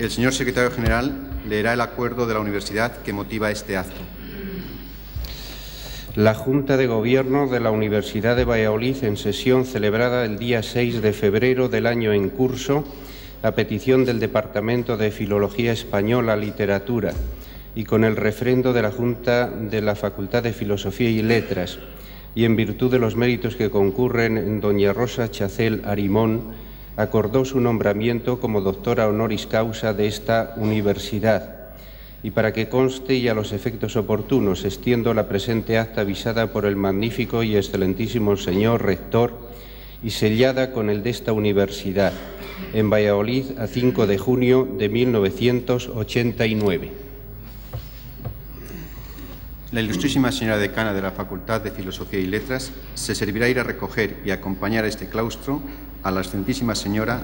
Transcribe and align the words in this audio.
El 0.00 0.10
señor 0.10 0.32
secretario 0.32 0.70
general 0.70 1.12
leerá 1.46 1.74
el 1.74 1.82
acuerdo 1.82 2.26
de 2.26 2.32
la 2.32 2.40
universidad 2.40 3.02
que 3.02 3.12
motiva 3.12 3.50
este 3.50 3.76
acto. 3.76 4.00
La 6.16 6.32
Junta 6.32 6.78
de 6.78 6.86
Gobierno 6.86 7.48
de 7.48 7.60
la 7.60 7.70
Universidad 7.70 8.34
de 8.34 8.46
Valladolid, 8.46 9.04
en 9.04 9.18
sesión 9.18 9.66
celebrada 9.66 10.24
el 10.24 10.38
día 10.38 10.62
6 10.62 11.02
de 11.02 11.12
febrero 11.12 11.68
del 11.68 11.86
año 11.86 12.14
en 12.14 12.30
curso, 12.30 12.82
a 13.42 13.50
petición 13.50 14.06
del 14.06 14.20
Departamento 14.20 14.96
de 14.96 15.10
Filología 15.10 15.70
Española, 15.70 16.34
Literatura 16.34 17.12
y 17.74 17.84
con 17.84 18.02
el 18.02 18.16
refrendo 18.16 18.72
de 18.72 18.80
la 18.80 18.92
Junta 18.92 19.48
de 19.50 19.82
la 19.82 19.96
Facultad 19.96 20.42
de 20.42 20.54
Filosofía 20.54 21.10
y 21.10 21.20
Letras, 21.20 21.78
y 22.34 22.46
en 22.46 22.56
virtud 22.56 22.90
de 22.90 22.98
los 22.98 23.16
méritos 23.16 23.54
que 23.54 23.68
concurren 23.68 24.38
en 24.38 24.62
doña 24.62 24.94
Rosa 24.94 25.30
Chacel 25.30 25.82
Arimón, 25.84 26.69
acordó 27.00 27.46
su 27.46 27.60
nombramiento 27.60 28.40
como 28.40 28.60
doctora 28.60 29.08
honoris 29.08 29.46
causa 29.46 29.94
de 29.94 30.06
esta 30.06 30.52
universidad. 30.56 31.56
Y 32.22 32.32
para 32.32 32.52
que 32.52 32.68
conste 32.68 33.14
y 33.14 33.28
a 33.28 33.34
los 33.34 33.52
efectos 33.52 33.96
oportunos, 33.96 34.66
extiendo 34.66 35.14
la 35.14 35.26
presente 35.26 35.78
acta 35.78 36.02
avisada 36.02 36.52
por 36.52 36.66
el 36.66 36.76
magnífico 36.76 37.42
y 37.42 37.56
excelentísimo 37.56 38.36
señor 38.36 38.84
rector 38.84 39.32
y 40.02 40.10
sellada 40.10 40.72
con 40.72 40.90
el 40.90 41.02
de 41.02 41.08
esta 41.08 41.32
universidad, 41.32 42.12
en 42.74 42.90
Valladolid 42.90 43.58
a 43.58 43.66
5 43.66 44.06
de 44.06 44.18
junio 44.18 44.68
de 44.78 44.90
1989. 44.90 46.90
La 49.72 49.80
ilustrísima 49.80 50.32
señora 50.32 50.58
decana 50.58 50.92
de 50.92 51.00
la 51.00 51.12
Facultad 51.12 51.62
de 51.62 51.70
Filosofía 51.70 52.20
y 52.20 52.26
Letras 52.26 52.72
se 52.94 53.14
servirá 53.14 53.48
ir 53.48 53.58
a 53.58 53.64
recoger 53.64 54.18
y 54.24 54.32
acompañar 54.32 54.84
a 54.84 54.88
este 54.88 55.08
claustro 55.08 55.62
a 56.02 56.10
la 56.10 56.20
excelentísima 56.20 56.74
señora 56.74 57.22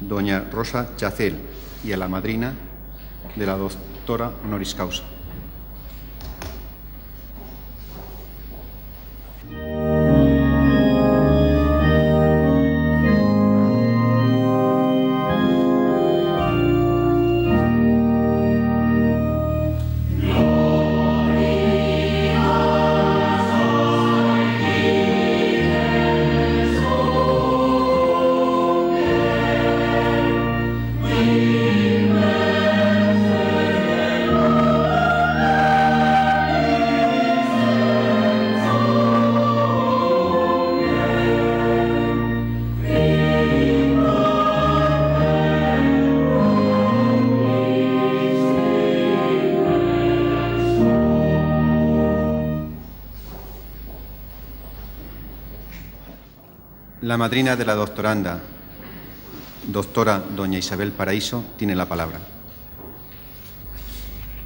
doña 0.00 0.44
Rosa 0.50 0.96
Chacel 0.96 1.36
y 1.84 1.92
a 1.92 1.96
la 1.96 2.08
madrina 2.08 2.54
de 3.36 3.46
la 3.46 3.56
doctora 3.56 4.32
honoris 4.44 4.74
causa. 4.74 5.04
La 57.12 57.18
madrina 57.18 57.56
de 57.56 57.66
la 57.66 57.74
doctoranda, 57.74 58.40
doctora 59.68 60.24
doña 60.34 60.58
Isabel 60.58 60.92
Paraíso, 60.92 61.44
tiene 61.58 61.76
la 61.76 61.84
palabra. 61.84 62.20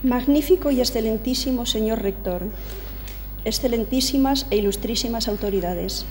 Magnífico 0.03 0.73
y 0.73 0.81
excelentísimo 0.81 1.65
señor 1.65 2.03
rector, 2.03 2.43
excelentísimas 3.45 4.49
e 4.51 4.57
ilustrísimas 4.57 5.29
autoridades, 5.29 6.07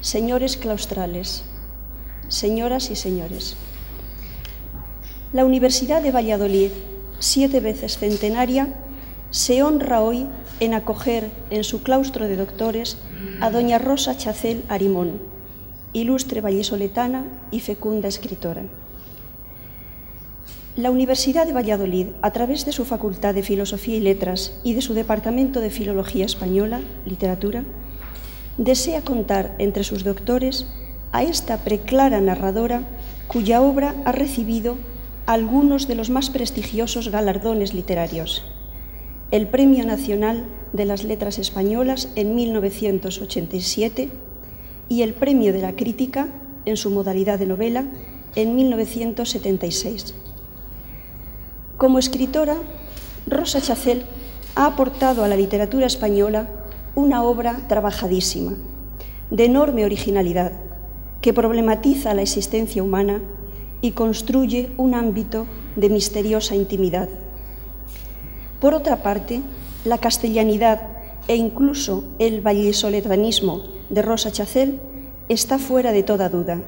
señores 0.00 0.56
claustrales, 0.56 1.44
señoras 2.26 2.90
y 2.90 2.96
señores. 2.96 3.56
La 5.32 5.44
Universidad 5.44 6.02
de 6.02 6.10
Valladolid, 6.10 6.72
siete 7.20 7.60
veces 7.60 7.96
centenaria, 7.96 8.74
se 9.30 9.62
honra 9.62 10.00
hoy 10.00 10.26
en 10.58 10.74
acoger 10.74 11.30
en 11.50 11.62
su 11.62 11.84
claustro 11.84 12.26
de 12.26 12.34
doctores 12.34 12.98
a 13.40 13.50
doña 13.50 13.78
Rosa 13.78 14.16
Chacel 14.16 14.64
Arimón 14.68 15.35
ilustre 16.00 16.40
vallesoletana 16.40 17.24
y 17.50 17.60
fecunda 17.60 18.08
escritora. 18.08 18.64
La 20.76 20.90
Universidad 20.90 21.46
de 21.46 21.54
Valladolid, 21.54 22.08
a 22.20 22.32
través 22.32 22.66
de 22.66 22.72
su 22.72 22.84
Facultad 22.84 23.34
de 23.34 23.42
Filosofía 23.42 23.96
y 23.96 24.00
Letras 24.00 24.60
y 24.62 24.74
de 24.74 24.82
su 24.82 24.92
Departamento 24.92 25.60
de 25.60 25.70
Filología 25.70 26.26
Española, 26.26 26.82
Literatura, 27.06 27.64
desea 28.58 29.00
contar 29.00 29.54
entre 29.58 29.84
sus 29.84 30.04
doctores 30.04 30.66
a 31.12 31.22
esta 31.22 31.64
preclara 31.64 32.20
narradora 32.20 32.82
cuya 33.26 33.62
obra 33.62 33.94
ha 34.04 34.12
recibido 34.12 34.76
algunos 35.24 35.88
de 35.88 35.94
los 35.94 36.10
más 36.10 36.28
prestigiosos 36.28 37.08
galardones 37.08 37.72
literarios. 37.72 38.44
El 39.30 39.48
Premio 39.48 39.86
Nacional 39.86 40.44
de 40.74 40.84
las 40.84 41.04
Letras 41.04 41.38
Españolas 41.38 42.10
en 42.16 42.34
1987, 42.36 44.10
y 44.88 45.02
el 45.02 45.14
Premio 45.14 45.52
de 45.52 45.62
la 45.62 45.74
Crítica 45.74 46.28
en 46.64 46.76
su 46.76 46.90
modalidad 46.90 47.38
de 47.38 47.46
novela 47.46 47.86
en 48.34 48.54
1976. 48.54 50.14
Como 51.76 51.98
escritora, 51.98 52.56
Rosa 53.26 53.60
Chacel 53.60 54.04
ha 54.54 54.66
aportado 54.66 55.24
a 55.24 55.28
la 55.28 55.36
literatura 55.36 55.86
española 55.86 56.48
una 56.94 57.22
obra 57.22 57.66
trabajadísima, 57.68 58.54
de 59.30 59.44
enorme 59.44 59.84
originalidad, 59.84 60.52
que 61.20 61.32
problematiza 61.34 62.14
la 62.14 62.22
existencia 62.22 62.82
humana 62.82 63.20
y 63.80 63.92
construye 63.92 64.70
un 64.76 64.94
ámbito 64.94 65.46
de 65.74 65.90
misteriosa 65.90 66.54
intimidad. 66.54 67.08
Por 68.60 68.74
otra 68.74 69.02
parte, 69.02 69.42
la 69.84 69.98
castellanidad 69.98 70.80
e 71.28 71.36
incluso 71.36 72.04
el 72.18 72.40
vallisoletanismo 72.40 73.75
de 73.90 74.02
Rosa 74.02 74.32
Chacel 74.32 74.80
está 75.28 75.58
fuera 75.58 75.92
de 75.92 76.02
toda 76.02 76.28
duda. 76.28 76.60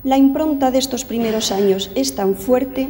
La 0.04 0.18
impronta 0.18 0.72
de 0.72 0.78
estos 0.78 1.04
primeros 1.04 1.52
años 1.52 1.92
es 1.94 2.16
tan 2.16 2.34
fuerte 2.34 2.88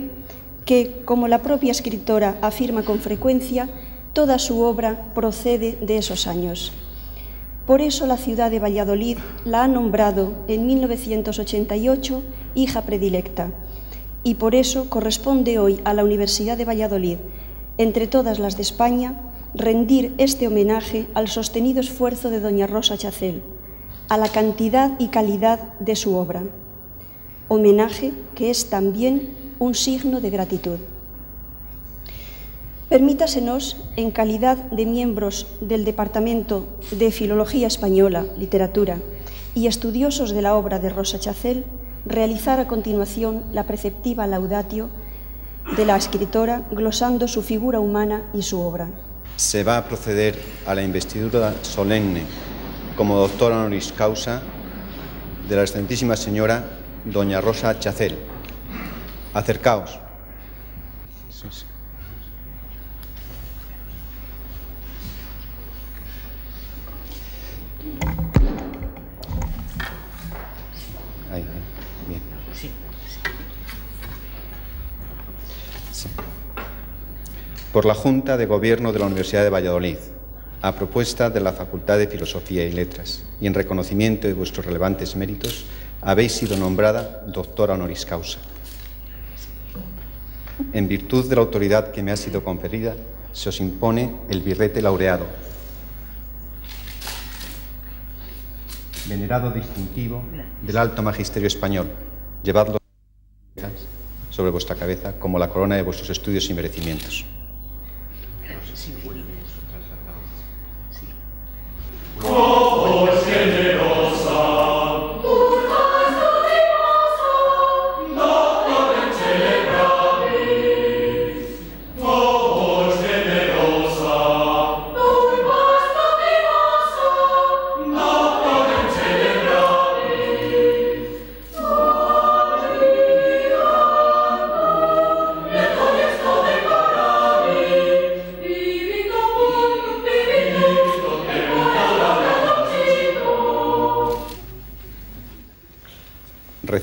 que, 0.64 1.02
como 1.04 1.28
la 1.28 1.42
propia 1.42 1.70
escritora 1.70 2.38
afirma 2.40 2.84
con 2.84 3.00
frecuencia, 3.00 3.68
toda 4.14 4.38
su 4.38 4.62
obra 4.62 5.12
procede 5.14 5.76
de 5.82 5.98
esos 5.98 6.26
años. 6.26 6.72
Por 7.66 7.82
eso 7.82 8.06
la 8.06 8.16
ciudad 8.16 8.50
de 8.50 8.60
Valladolid 8.60 9.18
la 9.44 9.64
ha 9.64 9.68
nombrado 9.68 10.32
en 10.48 10.66
1988 10.66 12.22
hija 12.54 12.80
predilecta 12.82 13.52
y 14.24 14.36
por 14.36 14.54
eso 14.54 14.88
corresponde 14.88 15.58
hoy 15.58 15.80
a 15.84 15.92
la 15.92 16.04
Universidad 16.04 16.56
de 16.56 16.64
Valladolid, 16.64 17.18
entre 17.76 18.06
todas 18.06 18.38
las 18.38 18.56
de 18.56 18.62
España, 18.62 19.20
rendir 19.54 20.14
este 20.16 20.46
homenaje 20.46 21.06
al 21.12 21.28
sostenido 21.28 21.80
esfuerzo 21.80 22.30
de 22.30 22.40
doña 22.40 22.66
Rosa 22.66 22.96
Chacel, 22.96 23.42
a 24.08 24.16
la 24.16 24.28
cantidad 24.28 24.98
y 24.98 25.08
calidad 25.08 25.74
de 25.78 25.94
su 25.94 26.16
obra 26.16 26.44
homenaje 27.52 28.12
que 28.34 28.48
es 28.48 28.70
también 28.70 29.28
un 29.58 29.74
signo 29.74 30.22
de 30.22 30.30
gratitud. 30.30 30.78
Permítasenos, 32.88 33.76
en 33.96 34.10
calidad 34.10 34.56
de 34.56 34.86
miembros 34.86 35.46
del 35.60 35.84
Departamento 35.84 36.66
de 36.92 37.10
Filología 37.12 37.66
Española, 37.66 38.24
Literatura 38.38 38.98
y 39.54 39.66
estudiosos 39.66 40.30
de 40.30 40.40
la 40.40 40.54
obra 40.56 40.78
de 40.78 40.88
Rosa 40.88 41.18
Chacel, 41.18 41.64
realizar 42.06 42.58
a 42.58 42.68
continuación 42.68 43.44
la 43.52 43.64
preceptiva 43.64 44.26
laudatio 44.26 44.88
de 45.76 45.84
la 45.84 45.96
escritora, 45.96 46.62
glosando 46.70 47.28
su 47.28 47.42
figura 47.42 47.80
humana 47.80 48.24
y 48.32 48.42
su 48.42 48.60
obra. 48.60 48.88
Se 49.36 49.62
va 49.62 49.76
a 49.76 49.84
proceder 49.84 50.38
a 50.66 50.74
la 50.74 50.82
investidura 50.82 51.54
solemne 51.60 52.22
como 52.96 53.18
doctora 53.18 53.58
honoris 53.58 53.92
causa 53.92 54.40
de 55.48 55.56
la 55.56 55.62
excelentísima 55.62 56.16
señora 56.16 56.78
doña 57.04 57.40
Rosa 57.40 57.78
Chacel. 57.78 58.18
Acercaos. 59.34 59.98
Sí, 61.30 61.48
sí. 61.50 61.64
Ahí, 71.30 71.40
ahí. 71.40 71.44
Bien. 72.08 72.20
Sí. 72.54 72.70
Sí. 75.92 76.08
Por 77.72 77.86
la 77.86 77.94
Junta 77.94 78.36
de 78.36 78.46
Gobierno 78.46 78.92
de 78.92 78.98
la 78.98 79.06
Universidad 79.06 79.42
de 79.42 79.50
Valladolid, 79.50 79.96
a 80.60 80.76
propuesta 80.76 81.30
de 81.30 81.40
la 81.40 81.52
Facultad 81.52 81.98
de 81.98 82.06
Filosofía 82.06 82.64
y 82.64 82.72
Letras, 82.72 83.24
y 83.40 83.46
en 83.46 83.54
reconocimiento 83.54 84.28
de 84.28 84.34
vuestros 84.34 84.66
relevantes 84.66 85.16
méritos, 85.16 85.64
habéis 86.02 86.32
sido 86.32 86.56
nombrada 86.56 87.22
doctora 87.26 87.74
honoris 87.74 88.04
causa. 88.04 88.38
En 90.72 90.88
virtud 90.88 91.28
de 91.28 91.36
la 91.36 91.42
autoridad 91.42 91.92
que 91.92 92.02
me 92.02 92.12
ha 92.12 92.16
sido 92.16 92.44
conferida, 92.44 92.94
se 93.32 93.48
os 93.48 93.60
impone 93.60 94.14
el 94.28 94.42
birrete 94.42 94.82
laureado. 94.82 95.26
Venerado 99.06 99.50
distintivo 99.50 100.22
del 100.60 100.76
alto 100.76 101.02
magisterio 101.02 101.46
español, 101.46 101.88
llevadlo 102.42 102.78
sobre 104.30 104.50
vuestra 104.50 104.76
cabeza 104.76 105.18
como 105.18 105.38
la 105.38 105.48
corona 105.48 105.76
de 105.76 105.82
vuestros 105.82 106.10
estudios 106.10 106.48
y 106.50 106.54
merecimientos. 106.54 107.24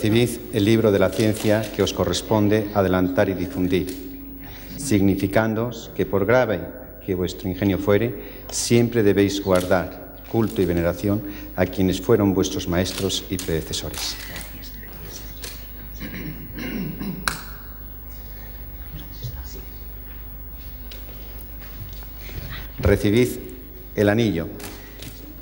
Recibid 0.10 0.56
el 0.56 0.66
libro 0.66 0.92
de 0.92 0.98
la 0.98 1.12
ciencia 1.12 1.62
que 1.62 1.84
os 1.84 1.94
corresponde 1.94 2.72
adelantar 2.74 3.30
y 3.30 3.36
difundir, 3.36 3.96
significándoos 4.76 5.92
que 5.96 6.08
por 6.08 6.26
grave 6.26 6.62
que 7.06 7.14
vuestro 7.14 7.48
ingenio 7.48 7.78
fuere, 7.78 8.16
siempre 8.50 9.04
debéis 9.04 9.40
guardar 9.40 10.18
culto 10.32 10.64
y 10.64 10.66
veneración 10.66 11.22
a 11.56 11.68
quienes 11.68 12.02
fueron 12.02 12.34
vuestros 12.34 12.68
maestros 12.68 13.24
y 13.30 13.38
predecesores. 13.38 14.16
Recibid 22.80 23.30
el 23.94 24.10
anillo 24.10 24.48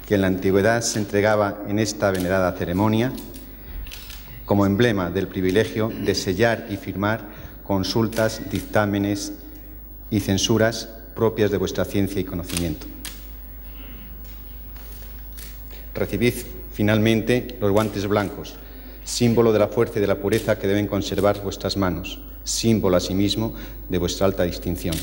que 0.05 0.15
en 0.15 0.21
la 0.21 0.27
antigüedad 0.27 0.81
se 0.81 0.99
entregaba 0.99 1.63
en 1.69 1.79
esta 1.79 2.11
venerada 2.11 2.51
ceremonia 2.51 3.13
como 4.47 4.65
emblema 4.65 5.11
del 5.11 5.27
privilegio 5.27 5.91
de 5.93 6.15
sellar 6.15 6.67
y 6.69 6.77
firmar 6.77 7.19
consultas, 7.63 8.49
dictámenes 8.49 9.33
y 10.09 10.21
censuras 10.21 10.87
propias 11.13 11.51
de 11.51 11.57
vuestra 11.57 11.83
ciencia 11.83 12.21
y 12.21 12.23
conocimiento. 12.23 12.87
Recibid 15.93 16.33
finalmente 16.71 17.57
los 17.59 17.71
guantes 17.71 18.07
blancos, 18.07 18.55
símbolo 19.03 19.51
de 19.51 19.59
la 19.59 19.67
fuerza 19.67 19.99
y 19.99 20.01
de 20.01 20.07
la 20.07 20.19
pureza 20.19 20.57
que 20.57 20.67
deben 20.67 20.87
conservar 20.87 21.43
vuestras 21.43 21.75
manos, 21.75 22.17
símbolo 22.45 22.95
asimismo 22.95 23.53
de 23.89 23.97
vuestra 23.97 24.27
alta 24.27 24.43
distinción. 24.43 24.95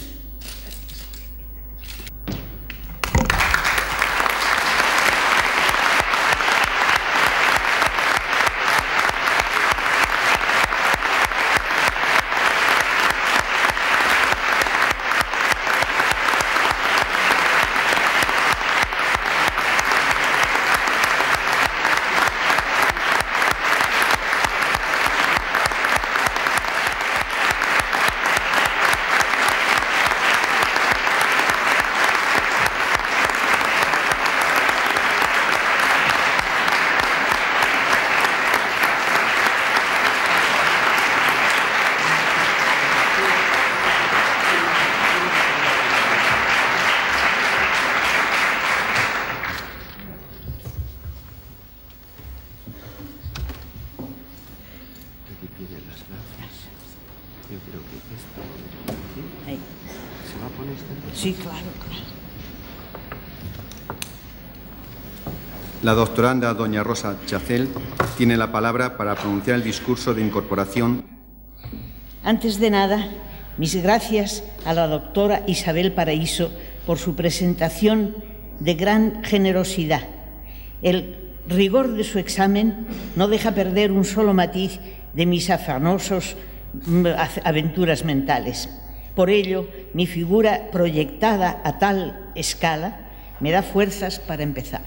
Ahí. 59.47 59.59
Sí, 61.15 61.33
claro, 61.35 61.59
claro. 61.83 62.05
La 65.85 65.93
doctoranda 65.93 66.55
doña 66.55 66.83
Rosa 66.83 67.19
Chacel 67.27 67.69
tiene 68.17 68.39
la 68.39 68.51
palabra 68.51 68.97
para 68.97 69.15
pronunciar 69.17 69.57
el 69.57 69.63
discurso 69.63 70.15
de 70.15 70.23
incorporación. 70.23 71.05
Antes 72.23 72.59
de 72.59 72.71
nada, 72.71 73.11
mis 73.59 73.77
gracias 73.83 74.45
a 74.65 74.73
la 74.73 74.87
doctora 74.87 75.43
Isabel 75.47 75.93
Paraíso 75.93 76.51
por 76.87 76.97
su 76.97 77.15
presentación 77.15 78.17
de 78.61 78.73
gran 78.77 79.23
generosidad. 79.25 80.09
El 80.81 81.35
rigor 81.47 81.93
de 81.93 82.05
su 82.05 82.19
examen 82.19 82.87
no 83.15 83.29
deja 83.29 83.53
perder 83.53 83.93
un 83.93 84.07
solo 84.07 84.33
matiz 84.33 84.81
de 85.13 85.27
mis 85.27 85.51
afanosos 85.51 86.35
mm, 86.73 87.09
aventuras 87.45 88.07
mentales. 88.07 88.71
Por 89.15 89.29
ello, 89.29 89.69
mi 89.93 90.07
figura 90.07 90.71
proyectada 90.73 91.61
a 91.63 91.79
tal 91.79 92.33
escala 92.35 93.11
me 93.39 93.51
da 93.51 93.63
fuerzas 93.63 94.19
para 94.19 94.45
empezar. 94.45 94.81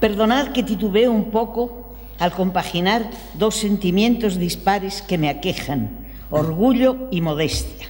Perdonad 0.00 0.48
que 0.48 0.62
titubeo 0.62 1.12
un 1.12 1.30
poco 1.30 1.92
al 2.18 2.32
compaginar 2.32 3.10
dos 3.34 3.56
sentimientos 3.56 4.38
dispares 4.38 5.02
que 5.02 5.18
me 5.18 5.28
aquejan, 5.28 6.08
orgullo 6.30 7.08
y 7.10 7.20
modestia. 7.20 7.88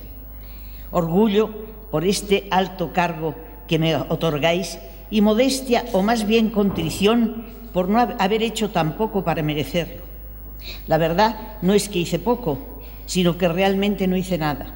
Orgullo 0.90 1.50
por 1.92 2.04
este 2.04 2.48
alto 2.50 2.92
cargo 2.92 3.36
que 3.68 3.78
me 3.78 3.94
otorgáis 3.94 4.78
y 5.08 5.20
modestia 5.20 5.84
o 5.92 6.02
más 6.02 6.26
bien 6.26 6.50
contrición 6.50 7.46
por 7.72 7.88
no 7.88 8.00
haber 8.00 8.42
hecho 8.42 8.70
tan 8.70 8.96
poco 8.96 9.22
para 9.22 9.42
merecerlo. 9.42 10.02
La 10.88 10.98
verdad 10.98 11.58
no 11.62 11.74
es 11.74 11.88
que 11.88 12.00
hice 12.00 12.18
poco, 12.18 12.82
sino 13.06 13.38
que 13.38 13.46
realmente 13.46 14.08
no 14.08 14.16
hice 14.16 14.36
nada. 14.36 14.74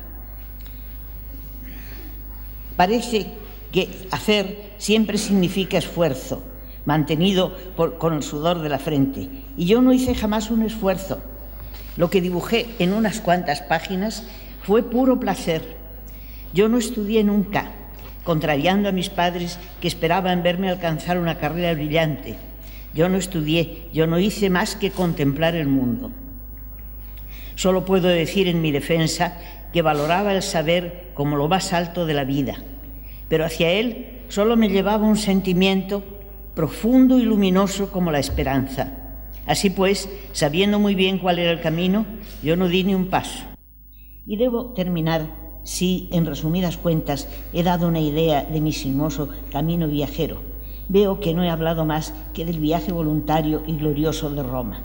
Parece 2.76 3.26
que 3.72 3.88
hacer 4.12 4.74
siempre 4.78 5.18
significa 5.18 5.78
esfuerzo, 5.78 6.42
mantenido 6.84 7.56
con 7.98 8.14
el 8.14 8.22
sudor 8.22 8.60
de 8.60 8.68
la 8.68 8.78
frente. 8.78 9.28
Y 9.56 9.66
yo 9.66 9.80
no 9.80 9.92
hice 9.92 10.14
jamás 10.14 10.50
un 10.50 10.62
esfuerzo. 10.62 11.20
Lo 11.96 12.10
que 12.10 12.20
dibujé 12.20 12.66
en 12.78 12.92
unas 12.92 13.20
cuantas 13.20 13.62
páginas 13.62 14.26
fue 14.62 14.82
puro 14.82 15.20
placer. 15.20 15.76
Yo 16.52 16.68
no 16.68 16.78
estudié 16.78 17.24
nunca, 17.24 17.70
contrariando 18.24 18.88
a 18.88 18.92
mis 18.92 19.10
padres 19.10 19.58
que 19.80 19.88
esperaban 19.88 20.42
verme 20.42 20.70
alcanzar 20.70 21.18
una 21.18 21.38
carrera 21.38 21.74
brillante. 21.74 22.36
Yo 22.94 23.08
no 23.08 23.16
estudié, 23.16 23.88
yo 23.92 24.06
no 24.06 24.18
hice 24.18 24.50
más 24.50 24.76
que 24.76 24.90
contemplar 24.90 25.54
el 25.54 25.66
mundo. 25.66 26.12
Solo 27.56 27.84
puedo 27.84 28.08
decir 28.08 28.48
en 28.48 28.62
mi 28.62 28.72
defensa 28.72 29.38
que 29.72 29.82
valoraba 29.82 30.32
el 30.32 30.42
saber 30.42 31.10
como 31.14 31.36
lo 31.36 31.48
más 31.48 31.72
alto 31.72 32.06
de 32.06 32.14
la 32.14 32.24
vida, 32.24 32.56
pero 33.28 33.44
hacia 33.44 33.70
él 33.70 34.22
solo 34.28 34.56
me 34.56 34.68
llevaba 34.68 35.06
un 35.06 35.16
sentimiento 35.16 36.13
profundo 36.54 37.18
y 37.18 37.22
luminoso 37.22 37.90
como 37.90 38.10
la 38.10 38.18
esperanza. 38.18 38.92
Así 39.46 39.70
pues, 39.70 40.08
sabiendo 40.32 40.78
muy 40.78 40.94
bien 40.94 41.18
cuál 41.18 41.38
era 41.38 41.50
el 41.50 41.60
camino, 41.60 42.06
yo 42.42 42.56
no 42.56 42.68
di 42.68 42.84
ni 42.84 42.94
un 42.94 43.06
paso. 43.06 43.44
Y 44.26 44.36
debo 44.36 44.72
terminar 44.72 45.26
si, 45.64 46.08
en 46.12 46.26
resumidas 46.26 46.76
cuentas, 46.76 47.28
he 47.52 47.62
dado 47.62 47.88
una 47.88 48.00
idea 48.00 48.44
de 48.44 48.60
mi 48.60 48.72
sinuoso 48.72 49.28
camino 49.50 49.88
viajero. 49.88 50.40
Veo 50.88 51.20
que 51.20 51.34
no 51.34 51.42
he 51.42 51.50
hablado 51.50 51.84
más 51.84 52.14
que 52.32 52.44
del 52.44 52.60
viaje 52.60 52.92
voluntario 52.92 53.62
y 53.66 53.76
glorioso 53.76 54.30
de 54.30 54.42
Roma. 54.42 54.82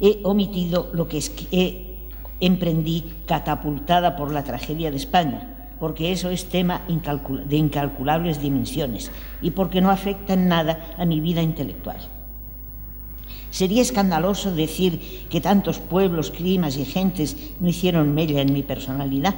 he 0.00 0.20
omitido 0.24 0.90
lo 0.92 1.08
que 1.08 1.22
emprendí 2.40 3.04
catapultada 3.26 4.16
por 4.16 4.32
la 4.32 4.44
tragedia 4.44 4.90
de 4.90 4.96
España, 4.96 5.55
porque 5.78 6.12
eso 6.12 6.30
es 6.30 6.46
tema 6.46 6.82
de 6.88 7.56
incalculables 7.56 8.40
dimensiones 8.40 9.10
y 9.42 9.50
porque 9.50 9.80
no 9.80 9.90
afecta 9.90 10.34
en 10.34 10.48
nada 10.48 10.94
a 10.98 11.04
mi 11.04 11.20
vida 11.20 11.42
intelectual. 11.42 11.98
Sería 13.50 13.82
escandaloso 13.82 14.54
decir 14.54 15.26
que 15.30 15.40
tantos 15.40 15.78
pueblos, 15.78 16.30
climas 16.30 16.76
y 16.76 16.84
gentes 16.84 17.36
no 17.60 17.68
hicieron 17.68 18.14
mella 18.14 18.40
en 18.40 18.52
mi 18.52 18.62
personalidad. 18.62 19.34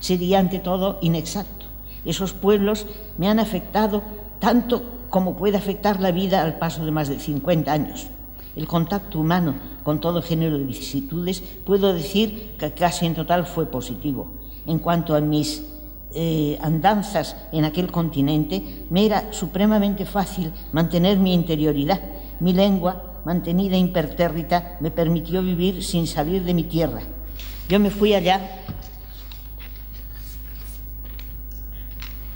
Sería 0.00 0.38
ante 0.40 0.58
todo 0.58 0.98
inexacto. 1.00 1.66
Esos 2.04 2.32
pueblos 2.32 2.86
me 3.18 3.28
han 3.28 3.38
afectado 3.38 4.02
tanto 4.40 4.82
como 5.10 5.36
puede 5.36 5.58
afectar 5.58 6.00
la 6.00 6.10
vida 6.10 6.42
al 6.42 6.58
paso 6.58 6.84
de 6.84 6.90
más 6.90 7.08
de 7.08 7.20
50 7.20 7.72
años. 7.72 8.06
El 8.56 8.66
contacto 8.66 9.20
humano 9.20 9.54
con 9.82 10.00
todo 10.00 10.22
género 10.22 10.58
de 10.58 10.64
vicisitudes, 10.64 11.42
puedo 11.64 11.92
decir 11.92 12.54
que 12.58 12.72
casi 12.72 13.06
en 13.06 13.14
total 13.14 13.46
fue 13.46 13.66
positivo. 13.66 14.32
En 14.66 14.78
cuanto 14.78 15.14
a 15.14 15.20
mis 15.20 15.64
eh, 16.14 16.58
andanzas 16.60 17.36
en 17.52 17.64
aquel 17.64 17.90
continente, 17.90 18.86
me 18.90 19.06
era 19.06 19.32
supremamente 19.32 20.04
fácil 20.04 20.52
mantener 20.72 21.18
mi 21.18 21.32
interioridad. 21.32 22.00
Mi 22.40 22.52
lengua, 22.52 23.20
mantenida 23.24 23.76
impertérrita, 23.76 24.76
me 24.80 24.90
permitió 24.90 25.42
vivir 25.42 25.82
sin 25.82 26.06
salir 26.06 26.44
de 26.44 26.54
mi 26.54 26.64
tierra. 26.64 27.00
Yo 27.68 27.78
me 27.80 27.90
fui 27.90 28.14
allá 28.14 28.62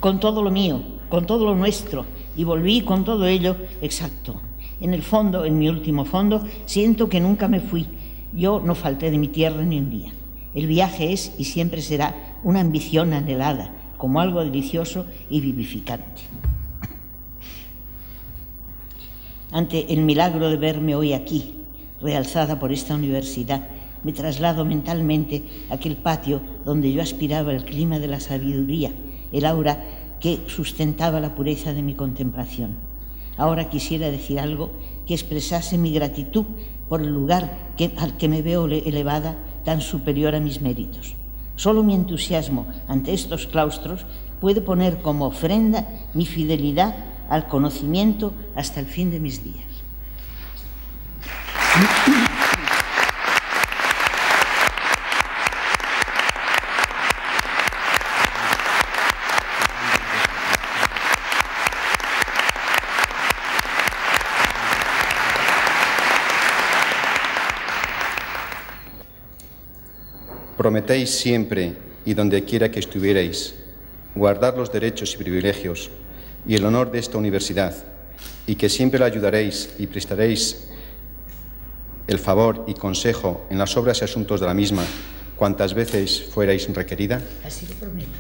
con 0.01 0.21
todo 0.21 0.43
lo 0.43 0.51
mío, 0.51 0.81
con 1.09 1.27
todo 1.27 1.45
lo 1.45 1.55
nuestro, 1.55 2.07
y 2.37 2.45
volví 2.45 2.83
con 2.83 3.05
todo 3.05 3.27
ello 3.27 3.57
exacto. 3.83 4.41
En 4.81 4.95
el 4.95 5.03
fondo, 5.03 5.45
en 5.45 5.59
mi 5.59 5.69
último 5.69 6.05
fondo, 6.05 6.45
siento 6.67 7.09
que 7.09 7.21
nunca 7.21 7.49
me 7.49 7.61
fui. 7.61 7.87
Yo 8.33 8.61
no 8.61 8.75
falté 8.75 9.11
de 9.11 9.19
mi 9.19 9.29
tierra 9.29 9.63
ni 9.63 9.79
un 9.79 9.91
día. 9.91 10.13
El 10.55 10.67
viaje 10.67 11.13
es 11.13 11.35
y 11.39 11.45
siempre 11.45 11.83
será 11.83 12.36
una 12.47 12.61
ambición 12.61 13.13
anhelada, 13.13 13.73
como 13.99 14.21
algo 14.21 14.45
delicioso 14.45 15.05
y 15.29 15.41
vivificante. 15.41 16.23
Ante 19.51 19.93
el 19.93 20.03
milagro 20.03 20.49
de 20.49 20.57
verme 20.57 20.95
hoy 20.95 21.13
aquí, 21.13 21.57
realzada 22.01 22.61
por 22.61 22.71
esta 22.71 22.95
universidad, 22.95 23.67
me 24.05 24.13
traslado 24.13 24.65
mentalmente 24.65 25.43
a 25.71 25.75
aquel 25.75 25.97
patio 25.97 26.41
donde 26.65 26.93
yo 26.93 27.03
aspiraba 27.03 27.53
el 27.53 27.65
clima 27.65 27.99
de 27.99 28.07
la 28.07 28.21
sabiduría, 28.21 28.93
el 29.33 29.45
aura 29.45 29.83
que 30.21 30.39
sustentaba 30.47 31.19
la 31.19 31.35
pureza 31.35 31.73
de 31.73 31.83
mi 31.83 31.95
contemplación. 31.95 32.77
Ahora 33.37 33.71
quisiera 33.71 34.09
decir 34.09 34.39
algo 34.39 34.71
que 35.05 35.15
expresase 35.15 35.79
mi 35.79 35.93
gratitud 35.93 36.45
por 36.89 37.03
el 37.03 37.09
lugar 37.09 37.59
al 37.99 38.17
que 38.17 38.29
me 38.29 38.43
veo 38.43 38.67
elevada 38.67 39.37
tan 39.65 39.81
superior 39.81 40.37
a 40.37 40.41
mis 40.41 40.61
méritos. 40.61 41.17
Solo 41.57 41.83
mi 41.83 41.95
entusiasmo 41.95 42.67
ante 42.87 43.13
estos 43.13 43.47
claustros 43.47 44.07
puede 44.41 44.61
poner 44.61 45.01
como 45.03 45.27
ofrenda 45.27 45.89
mi 46.15 46.27
fidelidad 46.27 46.95
al 47.29 47.49
conocimiento 47.49 48.33
hasta 48.55 48.81
el 48.81 48.87
fin 48.87 49.11
de 49.11 49.21
mis 49.21 49.43
días. 49.43 49.65
Prometéis 70.67 71.11
siempre 71.11 71.75
y 72.05 72.15
donde 72.15 72.43
quiera 72.43 72.73
que 72.73 72.81
estuvierais 72.81 73.55
guardar 74.17 74.59
los 74.59 74.73
derechos 74.73 75.15
y 75.15 75.17
privilegios 75.17 75.91
y 76.45 76.57
el 76.57 76.65
honor 76.65 76.91
de 76.91 76.99
esta 76.99 77.19
universidad 77.19 77.73
y 78.49 78.57
que 78.57 78.69
siempre 78.69 78.99
la 78.99 79.07
ayudaréis 79.07 79.77
y 79.79 79.87
prestaréis 79.87 80.67
el 82.09 82.19
favor 82.19 82.65
y 82.67 82.75
consejo 82.75 83.47
en 83.49 83.59
las 83.59 83.77
obras 83.77 84.01
y 84.01 84.07
asuntos 84.07 84.41
de 84.41 84.47
la 84.47 84.55
misma 84.55 84.83
cuantas 85.37 85.73
veces 85.73 86.25
fuerais 86.35 86.69
requerida? 86.75 87.23
Así 87.45 87.69
lo 87.69 87.75
prometo. 87.77 88.19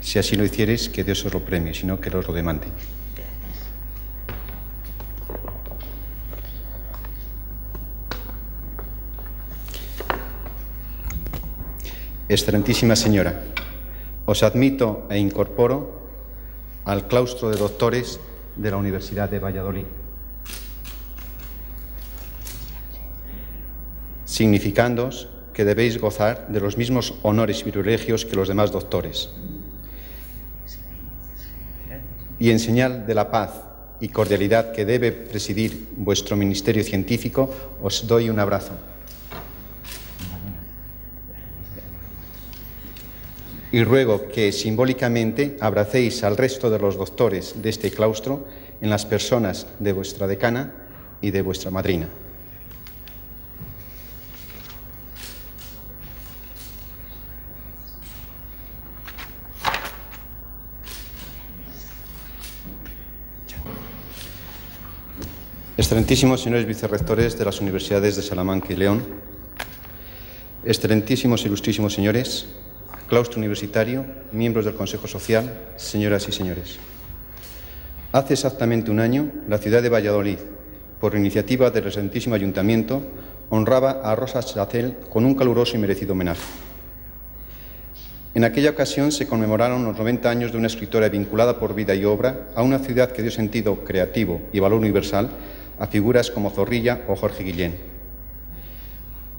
Si 0.00 0.18
así 0.18 0.36
lo 0.36 0.44
hicierais, 0.46 0.88
que 0.88 1.04
Dios 1.04 1.22
os 1.26 1.34
lo 1.34 1.44
premie, 1.44 1.74
sino 1.74 2.00
que 2.00 2.08
os 2.08 2.26
lo 2.26 2.32
demande. 2.32 2.68
Excelentísima 12.28 12.92
Señora, 12.92 13.40
os 14.28 14.44
admito 14.44 15.08
e 15.08 15.16
incorporo 15.16 16.12
al 16.84 17.08
claustro 17.08 17.48
de 17.48 17.56
doctores 17.56 18.20
de 18.52 18.68
la 18.68 18.76
Universidad 18.76 19.32
de 19.32 19.40
Valladolid, 19.40 19.88
significándoos 24.28 25.32
que 25.56 25.64
debéis 25.64 25.96
gozar 25.96 26.52
de 26.52 26.60
los 26.60 26.76
mismos 26.76 27.16
honores 27.24 27.64
y 27.64 27.72
privilegios 27.72 28.28
que 28.28 28.36
los 28.36 28.48
demás 28.48 28.76
doctores. 28.76 29.32
Y 32.38 32.50
en 32.50 32.60
señal 32.60 33.06
de 33.06 33.14
la 33.16 33.30
paz 33.30 33.56
y 34.00 34.12
cordialidad 34.12 34.72
que 34.72 34.84
debe 34.84 35.12
presidir 35.12 35.88
vuestro 35.96 36.36
ministerio 36.36 36.84
científico, 36.84 37.48
os 37.80 38.06
doy 38.06 38.28
un 38.28 38.38
abrazo. 38.38 38.76
Y 43.70 43.84
ruego 43.84 44.28
que 44.28 44.52
simbólicamente 44.52 45.56
abracéis 45.60 46.24
al 46.24 46.36
resto 46.36 46.70
de 46.70 46.78
los 46.78 46.96
doctores 46.96 47.60
de 47.60 47.68
este 47.68 47.90
claustro 47.90 48.46
en 48.80 48.90
las 48.90 49.04
personas 49.04 49.66
de 49.78 49.92
vuestra 49.92 50.26
decana 50.26 50.72
y 51.20 51.30
de 51.30 51.42
vuestra 51.42 51.70
madrina. 51.70 52.08
Excelentísimos 65.76 66.42
señores 66.42 66.66
vicerrectores 66.66 67.38
de 67.38 67.44
las 67.44 67.60
universidades 67.60 68.16
de 68.16 68.22
Salamanca 68.22 68.72
y 68.72 68.76
León, 68.76 69.04
excelentísimos 70.64 71.44
ilustrísimos 71.44 71.94
señores, 71.94 72.48
claustro 73.08 73.38
universitario, 73.38 74.04
miembros 74.32 74.66
del 74.66 74.74
Consejo 74.74 75.08
Social, 75.08 75.72
señoras 75.76 76.28
y 76.28 76.32
señores. 76.32 76.78
Hace 78.12 78.34
exactamente 78.34 78.90
un 78.90 79.00
año, 79.00 79.32
la 79.48 79.58
ciudad 79.58 79.82
de 79.82 79.88
Valladolid, 79.88 80.38
por 81.00 81.16
iniciativa 81.16 81.70
del 81.70 81.84
recientísimo 81.84 82.34
ayuntamiento, 82.34 83.02
honraba 83.48 84.02
a 84.04 84.14
Rosa 84.14 84.42
Chacel 84.42 84.96
con 85.08 85.24
un 85.24 85.34
caluroso 85.34 85.76
y 85.76 85.80
merecido 85.80 86.12
homenaje. 86.12 86.42
En 88.34 88.44
aquella 88.44 88.70
ocasión 88.70 89.10
se 89.10 89.26
conmemoraron 89.26 89.84
los 89.84 89.96
90 89.96 90.28
años 90.28 90.52
de 90.52 90.58
una 90.58 90.66
escritora 90.66 91.08
vinculada 91.08 91.58
por 91.58 91.74
vida 91.74 91.94
y 91.94 92.04
obra 92.04 92.48
a 92.54 92.62
una 92.62 92.78
ciudad 92.78 93.10
que 93.10 93.22
dio 93.22 93.30
sentido 93.30 93.84
creativo 93.84 94.42
y 94.52 94.60
valor 94.60 94.78
universal 94.78 95.30
a 95.78 95.86
figuras 95.86 96.30
como 96.30 96.50
Zorrilla 96.50 97.02
o 97.08 97.16
Jorge 97.16 97.42
Guillén. 97.42 97.76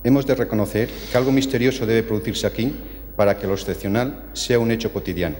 Hemos 0.03 0.25
de 0.25 0.35
reconocer 0.35 0.89
que 1.11 1.17
algo 1.17 1.31
misterioso 1.31 1.85
debe 1.85 2.03
producirse 2.03 2.47
aquí 2.47 2.73
para 3.19 3.37
que 3.37 3.47
lo 3.47 3.53
excepcional 3.53 4.29
sea 4.31 4.59
un 4.59 4.71
hecho 4.71 4.93
cotidiano. 4.93 5.35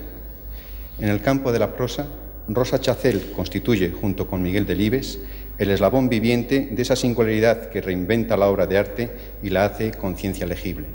En 0.99 1.07
el 1.07 1.21
campo 1.21 1.53
de 1.53 1.59
la 1.59 1.77
prosa, 1.77 2.07
Rosa 2.49 2.81
Chacel 2.81 3.31
constituye, 3.33 3.89
junto 3.89 4.27
con 4.27 4.41
Miguel 4.41 4.65
Delibes, 4.65 5.17
el 5.57 5.71
eslabón 5.71 6.09
viviente 6.09 6.67
de 6.73 6.81
esa 6.81 6.97
singularidad 6.97 7.69
que 7.69 7.79
reinventa 7.79 8.35
la 8.35 8.49
obra 8.49 8.67
de 8.67 8.77
arte 8.77 9.11
y 9.41 9.49
la 9.49 9.63
hace 9.63 9.91
conciencia 9.91 10.45
legible. 10.45 10.87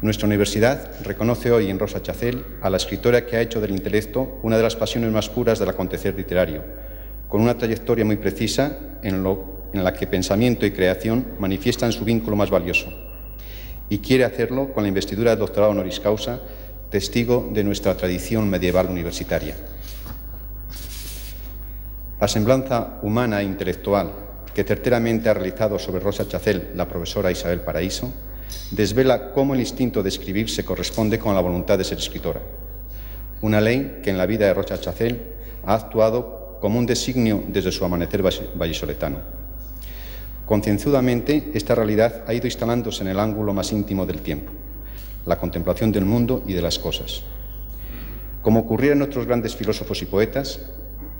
Nuestra 0.00 0.26
universidad 0.26 0.90
reconoce 1.04 1.52
hoy 1.52 1.68
en 1.68 1.78
Rosa 1.78 2.00
Chacel 2.00 2.42
a 2.62 2.70
la 2.70 2.78
escritora 2.78 3.26
que 3.26 3.36
ha 3.36 3.42
hecho 3.42 3.60
del 3.60 3.72
intelecto 3.72 4.40
una 4.42 4.56
de 4.56 4.62
las 4.62 4.74
pasiones 4.74 5.12
más 5.12 5.28
puras 5.28 5.58
del 5.58 5.68
acontecer 5.68 6.14
literario, 6.16 6.64
con 7.28 7.42
una 7.42 7.58
trayectoria 7.58 8.06
muy 8.06 8.16
precisa 8.16 8.78
en, 9.02 9.22
en 9.74 9.84
la 9.84 9.92
que 9.92 10.06
pensamiento 10.06 10.64
y 10.64 10.70
creación 10.70 11.26
manifiestan 11.38 11.92
su 11.92 12.06
vínculo 12.06 12.36
más 12.36 12.48
valioso, 12.48 13.09
y 13.90 13.98
quiere 13.98 14.24
hacerlo 14.24 14.72
con 14.72 14.84
la 14.84 14.88
investidura 14.88 15.32
de 15.32 15.36
doctorado 15.36 15.72
honoris 15.72 16.00
causa, 16.00 16.40
testigo 16.90 17.50
de 17.52 17.64
nuestra 17.64 17.96
tradición 17.96 18.48
medieval 18.48 18.86
universitaria. 18.88 19.56
La 22.20 22.28
semblanza 22.28 22.98
humana 23.02 23.40
e 23.40 23.44
intelectual 23.44 24.12
que 24.54 24.64
certeramente 24.64 25.28
ha 25.28 25.34
realizado 25.34 25.78
sobre 25.78 26.00
Rosa 26.00 26.26
Chacel 26.26 26.70
la 26.74 26.88
profesora 26.88 27.30
Isabel 27.30 27.60
Paraíso, 27.60 28.12
desvela 28.70 29.32
cómo 29.32 29.54
el 29.54 29.60
instinto 29.60 30.02
de 30.02 30.08
escribir 30.08 30.50
se 30.50 30.64
corresponde 30.64 31.18
con 31.18 31.34
la 31.34 31.40
voluntad 31.40 31.78
de 31.78 31.84
ser 31.84 31.98
escritora. 31.98 32.40
Una 33.42 33.60
ley 33.60 34.00
que 34.02 34.10
en 34.10 34.18
la 34.18 34.26
vida 34.26 34.46
de 34.46 34.54
Rosa 34.54 34.80
Chacel 34.80 35.20
ha 35.64 35.74
actuado 35.74 36.58
como 36.60 36.78
un 36.78 36.86
designio 36.86 37.42
desde 37.48 37.72
su 37.72 37.84
amanecer 37.84 38.22
vallisoletano. 38.22 39.39
Concienzudamente, 40.50 41.52
esta 41.54 41.76
realidad 41.76 42.24
ha 42.26 42.34
ido 42.34 42.48
instalándose 42.48 43.04
en 43.04 43.08
el 43.10 43.20
ángulo 43.20 43.54
más 43.54 43.70
íntimo 43.70 44.04
del 44.04 44.20
tiempo, 44.20 44.50
la 45.24 45.38
contemplación 45.38 45.92
del 45.92 46.04
mundo 46.04 46.42
y 46.44 46.54
de 46.54 46.60
las 46.60 46.80
cosas. 46.80 47.22
Como 48.42 48.58
ocurría 48.58 48.90
en 48.90 49.02
otros 49.02 49.26
grandes 49.26 49.54
filósofos 49.54 50.02
y 50.02 50.06
poetas, 50.06 50.58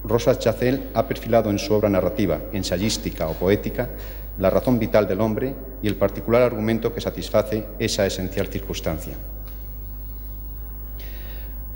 Rosa 0.02 0.36
Chacel 0.36 0.90
ha 0.94 1.06
perfilado 1.06 1.48
en 1.48 1.60
su 1.60 1.72
obra 1.72 1.88
narrativa, 1.88 2.40
ensayística 2.52 3.28
o 3.28 3.34
poética 3.34 3.90
la 4.36 4.50
razón 4.50 4.80
vital 4.80 5.06
del 5.06 5.20
hombre 5.20 5.54
y 5.80 5.86
el 5.86 5.94
particular 5.94 6.42
argumento 6.42 6.92
que 6.92 7.00
satisface 7.00 7.68
esa 7.78 8.06
esencial 8.06 8.48
circunstancia. 8.48 9.14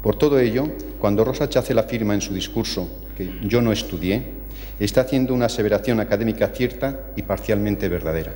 Por 0.03 0.17
todo 0.17 0.41
ello, 0.41 0.71
cuando 0.99 1.25
Rosa 1.25 1.49
Chacel 1.49 1.79
afirma 1.79 2.15
en 2.15 2.21
su 2.21 2.35
discurso 2.35 2.89
que 3.17 3.39
yo 3.47 3.63
no 3.63 3.71
estudié, 3.71 4.43
está 4.79 5.03
haciendo 5.03 5.35
una 5.35 5.47
aseveración 5.47 6.01
académica 6.01 6.49
cierta 6.49 7.07
y 7.17 7.23
parcialmente 7.23 7.89
verdadera. 7.89 8.35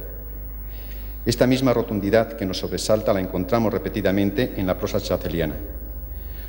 Esta 1.26 1.46
misma 1.46 1.74
rotundidad 1.74 2.34
que 2.34 2.46
nos 2.46 2.58
sobresalta 2.58 3.12
la 3.12 3.20
encontramos 3.20 3.72
repetidamente 3.72 4.54
en 4.56 4.66
la 4.66 4.78
prosa 4.78 5.00
chaceliana. 5.00 5.54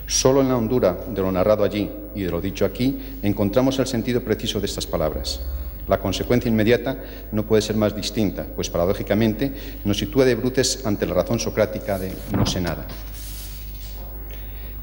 Solo 0.06 0.42
en 0.42 0.50
la 0.50 0.58
hondura 0.58 0.98
de 1.08 1.22
lo 1.22 1.32
narrado 1.32 1.64
allí 1.64 1.90
y 2.16 2.24
de 2.24 2.32
lo 2.32 2.42
dicho 2.42 2.66
aquí 2.66 3.20
encontramos 3.22 3.78
el 3.80 3.88
sentido 3.88 4.24
preciso 4.24 4.60
de 4.60 4.68
estas 4.68 4.88
palabras. 4.88 5.42
La 5.88 6.00
consecuencia 6.00 6.50
inmediata 6.50 6.98
no 7.32 7.46
puede 7.46 7.64
ser 7.64 7.76
más 7.76 7.96
distinta, 7.96 8.46
pues 8.56 8.70
paradójicamente 8.70 9.52
nos 9.86 9.98
sitúa 9.98 10.24
de 10.24 10.36
bruces 10.36 10.86
ante 10.86 11.06
la 11.06 11.16
razón 11.16 11.40
socrática 11.40 11.98
de 11.98 12.14
no 12.32 12.46
sé 12.46 12.62
nada. 12.62 12.86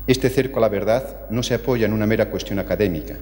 Este 0.07 0.29
cerco 0.31 0.59
a 0.59 0.63
la 0.63 0.69
verdad 0.69 1.29
no 1.31 1.43
se 1.43 1.55
apoya 1.55 1.87
en 1.87 1.93
una 1.93 2.07
mera 2.07 2.29
cuestión 2.29 2.59
académica, 2.59 3.17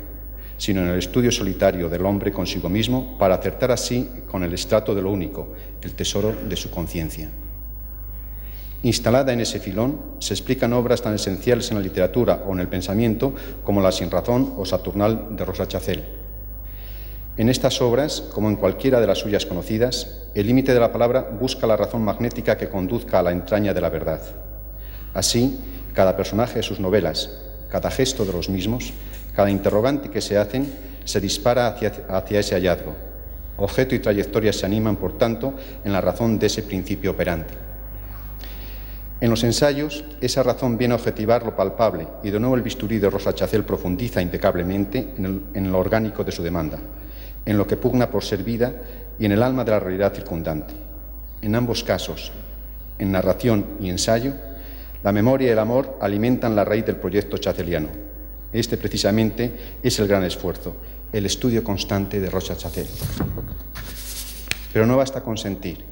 sino 0.64 0.80
en 0.80 0.88
el 0.88 0.98
estudio 0.98 1.30
solitario 1.30 1.90
del 1.90 2.06
hombre 2.06 2.32
consigo 2.32 2.70
mismo 2.70 3.18
para 3.18 3.34
acertar 3.34 3.70
así 3.70 4.08
con 4.26 4.42
el 4.44 4.54
estrato 4.54 4.94
de 4.94 5.02
lo 5.02 5.10
único, 5.12 5.52
el 5.82 5.92
tesoro 5.92 6.34
de 6.48 6.56
su 6.56 6.70
conciencia. 6.70 7.28
Instalada 8.82 9.34
en 9.34 9.40
ese 9.40 9.60
filón, 9.60 10.00
se 10.20 10.32
explican 10.32 10.72
obras 10.72 11.02
tan 11.02 11.12
esenciales 11.16 11.70
en 11.70 11.76
la 11.76 11.82
literatura 11.82 12.44
o 12.48 12.54
en 12.54 12.60
el 12.60 12.68
pensamiento 12.68 13.34
como 13.62 13.82
La 13.82 13.92
Sin 13.92 14.10
Razón 14.10 14.54
o 14.56 14.64
Saturnal 14.64 15.36
de 15.36 15.44
Rosa 15.44 15.68
Chacel. 15.68 16.02
En 17.36 17.50
estas 17.50 17.82
obras, 17.82 18.22
como 18.32 18.48
en 18.48 18.56
cualquiera 18.56 19.02
de 19.02 19.06
las 19.06 19.18
suyas 19.18 19.44
conocidas, 19.44 20.28
el 20.34 20.46
límite 20.46 20.72
de 20.72 20.80
la 20.80 20.92
palabra 20.92 21.28
busca 21.38 21.66
la 21.66 21.76
razón 21.76 22.02
magnética 22.02 22.56
que 22.56 22.70
conduzca 22.70 23.18
a 23.18 23.22
la 23.22 23.32
entraña 23.32 23.74
de 23.74 23.82
la 23.82 23.90
verdad. 23.90 24.22
Así, 25.12 25.58
cada 25.92 26.16
personaje 26.16 26.60
de 26.60 26.62
sus 26.62 26.80
novelas, 26.80 27.38
cada 27.68 27.90
gesto 27.90 28.24
de 28.24 28.32
los 28.32 28.48
mismos, 28.48 28.94
cada 29.34 29.50
interrogante 29.50 30.10
que 30.10 30.20
se 30.20 30.38
hacen, 30.38 30.72
se 31.04 31.20
dispara 31.20 31.66
hacia, 31.66 32.40
ese 32.40 32.54
hallazgo. 32.54 32.94
Objeto 33.56 33.94
y 33.94 33.98
trayectoria 33.98 34.52
se 34.52 34.66
animan, 34.66 34.96
por 34.96 35.18
tanto, 35.18 35.54
en 35.84 35.92
la 35.92 36.00
razón 36.00 36.38
de 36.38 36.46
ese 36.46 36.62
principio 36.62 37.12
operante. 37.12 37.54
En 39.20 39.30
los 39.30 39.44
ensayos, 39.44 40.04
esa 40.20 40.42
razón 40.42 40.76
viene 40.76 40.92
a 40.92 40.96
objetivar 40.96 41.44
lo 41.44 41.56
palpable 41.56 42.06
y 42.22 42.30
de 42.30 42.40
nuevo 42.40 42.56
el 42.56 42.62
bisturí 42.62 42.98
de 42.98 43.08
Rosa 43.08 43.34
Chacel 43.34 43.64
profundiza 43.64 44.20
impecablemente 44.20 45.14
en, 45.16 45.72
lo 45.72 45.78
orgánico 45.78 46.24
de 46.24 46.32
su 46.32 46.42
demanda, 46.42 46.78
en 47.46 47.56
lo 47.56 47.66
que 47.66 47.76
pugna 47.76 48.10
por 48.10 48.24
ser 48.24 48.42
vida 48.42 48.72
y 49.18 49.24
en 49.24 49.32
el 49.32 49.42
alma 49.42 49.64
de 49.64 49.70
la 49.70 49.80
realidad 49.80 50.12
circundante. 50.12 50.74
En 51.42 51.54
ambos 51.54 51.84
casos, 51.84 52.32
en 52.98 53.12
narración 53.12 53.64
y 53.80 53.88
ensayo, 53.88 54.32
la 55.02 55.12
memoria 55.12 55.48
y 55.48 55.52
el 55.52 55.58
amor 55.58 55.96
alimentan 56.00 56.56
la 56.56 56.64
raíz 56.64 56.84
del 56.84 56.96
proyecto 56.96 57.38
chaceliano. 57.38 58.13
Este 58.54 58.76
precisamente 58.76 59.52
es 59.82 59.98
el 59.98 60.06
gran 60.06 60.22
esfuerzo, 60.22 60.76
el 61.12 61.26
estudio 61.26 61.64
constante 61.64 62.20
de 62.20 62.30
Rosa 62.30 62.56
Chacel. 62.56 62.86
Pero 64.72 64.86
no 64.86 64.96
basta 64.96 65.22
consentir, 65.22 65.84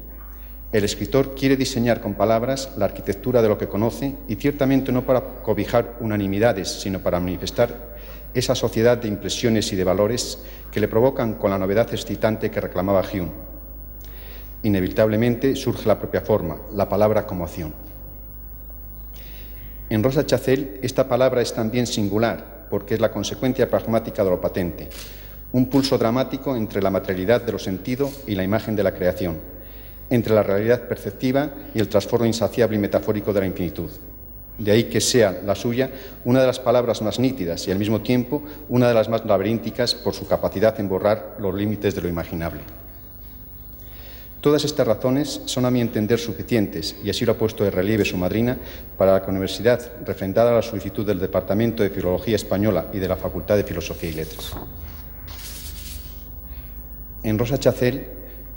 el 0.71 0.85
escritor 0.85 1.35
quiere 1.35 1.57
diseñar 1.57 1.99
con 1.99 2.13
palabras 2.13 2.71
la 2.77 2.85
arquitectura 2.85 3.41
de 3.41 3.49
lo 3.49 3.57
que 3.57 3.67
conoce 3.67 4.15
y 4.29 4.35
ciertamente 4.35 4.93
no 4.93 5.05
para 5.05 5.41
cobijar 5.43 5.97
unanimidades, 5.99 6.69
sino 6.69 6.99
para 6.99 7.19
manifestar 7.19 7.97
esa 8.33 8.55
sociedad 8.55 8.97
de 8.97 9.09
impresiones 9.09 9.71
y 9.73 9.75
de 9.75 9.83
valores 9.83 10.39
que 10.71 10.79
le 10.79 10.87
provocan 10.87 11.33
con 11.33 11.51
la 11.51 11.59
novedad 11.59 11.93
excitante 11.93 12.49
que 12.49 12.61
reclamaba 12.61 13.03
Hume. 13.13 13.31
Inevitablemente 14.63 15.57
surge 15.57 15.85
la 15.85 15.99
propia 15.99 16.21
forma, 16.21 16.61
la 16.71 16.87
palabra 16.87 17.27
como 17.27 17.43
acción. 17.43 17.73
En 19.89 20.01
Rosa 20.01 20.25
Chacel 20.25 20.79
esta 20.81 21.09
palabra 21.09 21.41
es 21.41 21.53
también 21.53 21.85
singular 21.85 22.52
porque 22.73 22.95
es 22.95 22.99
la 22.99 23.11
consecuencia 23.11 23.69
pragmática 23.69 24.23
de 24.23 24.31
lo 24.31 24.41
patente, 24.41 24.89
un 25.51 25.67
pulso 25.67 25.95
dramático 25.95 26.55
entre 26.55 26.81
la 26.81 26.89
materialidad 26.89 27.43
de 27.43 27.51
lo 27.51 27.59
sentido 27.59 28.09
y 28.25 28.33
la 28.33 28.41
imagen 28.41 28.75
de 28.75 28.81
la 28.81 28.95
creación 28.95 29.39
entre 30.09 30.33
la 30.33 30.41
realidad 30.41 30.87
perceptiva 30.87 31.51
y 31.75 31.79
el 31.79 31.87
trasfondo 31.87 32.25
insaciable 32.25 32.75
y 32.75 32.79
metafórico 32.79 33.31
de 33.31 33.41
la 33.41 33.45
infinitud. 33.45 33.91
De 34.57 34.71
ahí 34.71 34.85
que 34.85 35.01
sea 35.01 35.39
la 35.45 35.53
suya 35.53 35.91
una 36.25 36.41
de 36.41 36.47
las 36.47 36.59
palabras 36.59 37.03
más 37.03 37.19
nítidas 37.19 37.67
y 37.67 37.71
al 37.71 37.77
mismo 37.77 38.01
tiempo 38.01 38.41
una 38.69 38.87
de 38.87 38.95
las 38.95 39.07
más 39.07 39.23
laberínticas 39.23 39.93
por 39.93 40.15
su 40.15 40.25
capacidad 40.25 40.79
en 40.79 40.89
borrar 40.89 41.35
los 41.37 41.53
límites 41.53 41.93
de 41.93 42.01
lo 42.01 42.09
imaginable. 42.09 42.61
Todas 44.43 44.65
estas 44.65 44.85
razones 44.85 45.39
son 45.45 45.63
a 45.63 45.71
mi 45.71 45.79
entender 45.79 46.19
suficientes, 46.19 46.97
y 47.01 47.09
así 47.09 47.25
lo 47.25 47.31
ha 47.31 47.37
puesto 47.37 47.63
de 47.63 47.71
relieve 47.71 48.03
su 48.03 48.17
madrina, 48.17 48.57
para 48.97 49.21
que 49.21 49.27
la 49.27 49.31
Universidad, 49.31 49.79
refrendada 50.05 50.51
la 50.51 50.61
solicitud 50.61 51.07
del 51.07 51.17
Departamento 51.17 51.81
de 51.81 51.89
Filología 51.89 52.35
Española 52.35 52.87
y 52.91 52.99
de 52.99 53.07
la 53.07 53.15
Facultad 53.15 53.55
de 53.55 53.63
Filosofía 53.63 54.09
y 54.09 54.13
Letras. 54.15 54.51
En 57.23 57.39
Rosa 57.39 57.57
Chacel 57.57 58.05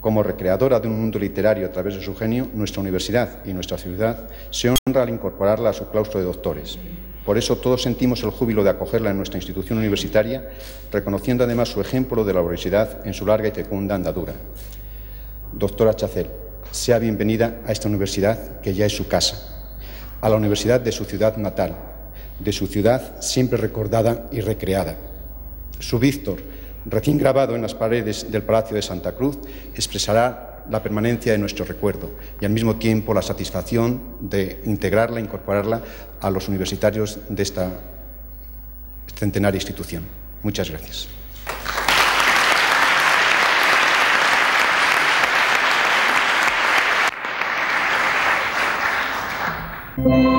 como 0.00 0.24
recreadora 0.24 0.80
de 0.80 0.88
un 0.88 0.98
mundo 0.98 1.20
literario 1.20 1.66
a 1.66 1.70
través 1.70 1.94
de 1.94 2.02
su 2.02 2.16
genio, 2.16 2.48
nuestra 2.52 2.80
universidad 2.80 3.44
y 3.44 3.52
nuestra 3.52 3.78
ciudad 3.78 4.28
se 4.50 4.70
honra 4.70 5.04
al 5.04 5.10
incorporarla 5.10 5.70
a 5.70 5.72
su 5.72 5.88
claustro 5.88 6.18
de 6.18 6.26
doctores. 6.26 6.80
Por 7.24 7.38
eso 7.38 7.58
todos 7.58 7.82
sentimos 7.82 8.24
el 8.24 8.30
júbilo 8.30 8.64
de 8.64 8.70
acogerla 8.70 9.10
en 9.10 9.18
nuestra 9.18 9.38
institución 9.38 9.78
universitaria, 9.78 10.50
reconociendo 10.90 11.44
además 11.44 11.68
su 11.68 11.80
ejemplo 11.80 12.24
de 12.24 12.34
laboriosidad 12.34 13.06
en 13.06 13.14
su 13.14 13.24
larga 13.24 13.46
y 13.46 13.52
fecunda 13.52 13.94
andadura. 13.94 14.34
Doctora 15.52 15.94
Chacel, 15.94 16.28
sea 16.70 16.98
bienvenida 16.98 17.60
a 17.66 17.72
esta 17.72 17.88
universidad 17.88 18.60
que 18.60 18.74
ya 18.74 18.86
es 18.86 18.96
su 18.96 19.08
casa, 19.08 19.36
a 20.20 20.28
la 20.28 20.36
universidad 20.36 20.80
de 20.80 20.92
su 20.92 21.04
ciudad 21.04 21.36
natal, 21.36 21.76
de 22.38 22.52
su 22.52 22.66
ciudad 22.66 23.20
siempre 23.20 23.58
recordada 23.58 24.28
y 24.30 24.40
recreada. 24.40 24.96
Su 25.78 25.98
Víctor, 25.98 26.38
recién 26.84 27.18
grabado 27.18 27.54
en 27.54 27.62
las 27.62 27.74
paredes 27.74 28.30
del 28.30 28.42
Palacio 28.42 28.76
de 28.76 28.82
Santa 28.82 29.12
Cruz, 29.12 29.38
expresará 29.74 30.64
la 30.68 30.82
permanencia 30.82 31.32
de 31.32 31.38
nuestro 31.38 31.64
recuerdo 31.64 32.10
y 32.40 32.44
al 32.44 32.52
mismo 32.52 32.76
tiempo 32.76 33.14
la 33.14 33.22
satisfacción 33.22 34.18
de 34.20 34.60
integrarla, 34.64 35.20
incorporarla 35.20 35.82
a 36.20 36.30
los 36.30 36.48
universitarios 36.48 37.18
de 37.28 37.42
esta 37.42 37.70
centenaria 39.14 39.58
institución. 39.58 40.04
Muchas 40.42 40.70
gracias. 40.70 41.08
Thank. 49.96 50.35